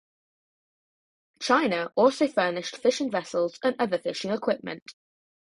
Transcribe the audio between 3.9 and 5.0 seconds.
fishing equipment.